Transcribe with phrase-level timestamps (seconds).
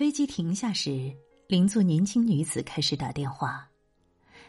[0.00, 1.14] 飞机停下时，
[1.46, 3.68] 邻座年轻女子开始打电话：“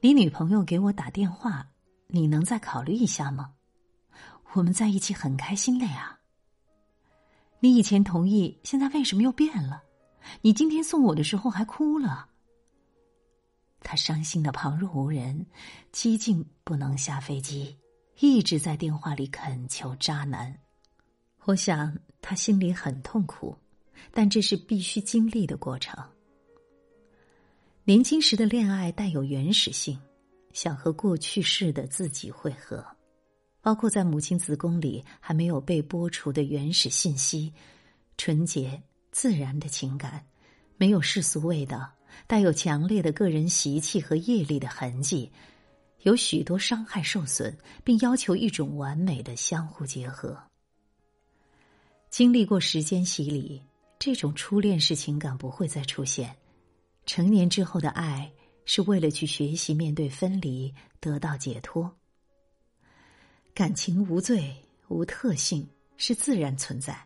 [0.00, 1.68] 你女朋友给我打电话，
[2.06, 3.52] 你能再考虑一下吗？
[4.52, 6.16] 我们在一起很开心的呀。
[7.58, 9.82] 你以前同意，现在为什么又变了？
[10.42, 12.28] 你今天送我的时候还哭了。”
[13.82, 15.44] 他伤心的旁若无人，
[15.90, 17.76] 几近不能下飞机，
[18.20, 20.56] 一直在电话里恳求渣男。
[21.46, 23.58] 我想他心里很痛苦，
[24.10, 26.02] 但这是必须经历的过程。
[27.84, 29.98] 年轻时的恋爱带有原始性，
[30.52, 32.84] 想和过去式的自己汇合，
[33.60, 37.52] 包括在母亲子宫里还没有被剥除的原始信息，
[38.16, 40.26] 纯洁自然的情感，
[40.76, 41.92] 没有世俗味道。
[42.26, 45.32] 带有强烈的个人习气和业力的痕迹，
[46.02, 50.38] 有许多伤害受损，并要求一种完美的相互结合。
[52.10, 53.62] 经历过时间洗礼，
[54.04, 56.36] 这种初恋式情感不会再出现。
[57.06, 58.32] 成年之后的爱，
[58.64, 61.88] 是为了去学习面对分离，得到解脱。
[63.54, 64.52] 感情无罪、
[64.88, 65.64] 无特性，
[65.98, 67.00] 是自然存在，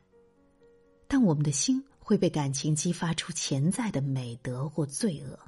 [1.07, 1.85] 但我们的心。
[1.99, 5.39] 会被感情激发出潜在的美德或罪恶，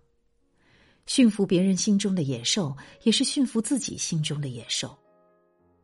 [1.07, 4.95] 驯服别人心中的野兽，也是驯服自己心中的野兽。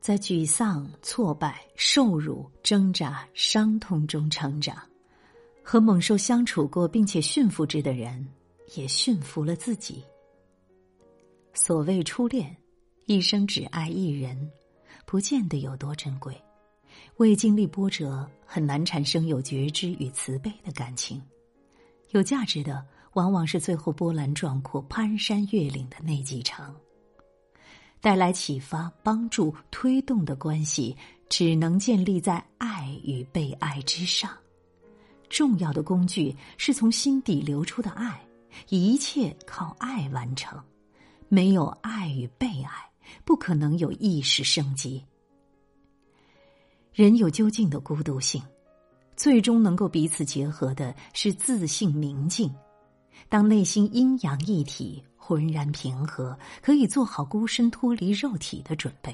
[0.00, 4.76] 在沮丧、挫败、受辱、挣扎、伤痛中成长，
[5.64, 8.24] 和猛兽相处过并且驯服之的人，
[8.76, 10.04] 也驯服了自己。
[11.54, 12.54] 所谓初恋，
[13.06, 14.50] 一生只爱一人，
[15.06, 16.36] 不见得有多珍贵。
[17.16, 21.20] 未经历波折，很难产生有觉知与慈悲的感情。
[22.10, 22.84] 有价值的，
[23.14, 26.76] 往往是最后波澜壮阔、攀山越岭的那几场。
[28.00, 30.94] 带来启发、帮助、推动的关系，
[31.30, 34.30] 只能建立在爱与被爱之上。
[35.34, 38.24] 重要的工具是从心底流出的爱，
[38.68, 40.56] 一切靠爱完成。
[41.28, 42.70] 没有爱与被爱，
[43.24, 45.04] 不可能有意识升级。
[46.92, 48.40] 人有究竟的孤独性，
[49.16, 52.48] 最终能够彼此结合的是自信明净。
[53.28, 59.12] 当内心阴阳一体，浑然平和，可以做好孤身脱离肉体的准备。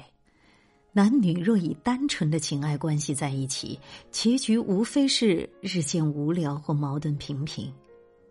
[0.93, 3.79] 男女若以单纯的情爱关系在一起，
[4.11, 7.71] 结局无非是日渐无聊或矛盾频频。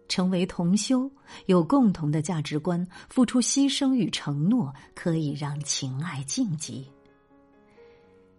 [0.09, 1.09] 成为同修，
[1.47, 6.85] 有共同的价值观，付出牺牲与承诺，可以让情爱晋级。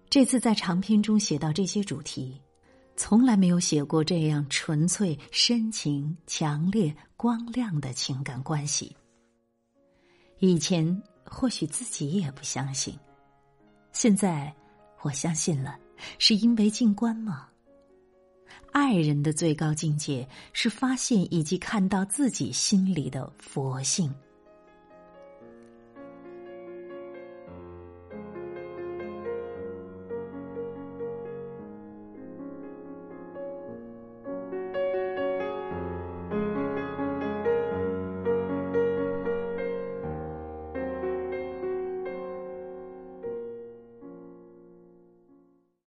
[0.10, 2.40] 这次在长篇中写到这些主题，
[2.98, 8.94] 从来没有写过这样纯粹、深情、强烈、光亮的情感关系。
[10.40, 12.94] 以前或许自己也不相信，
[14.02, 14.52] 现在
[15.04, 15.78] 我相信了，
[16.18, 17.48] 是因为静观吗？
[18.72, 24.12] 爱人的最高境界是发现以及看到自己心里的佛性。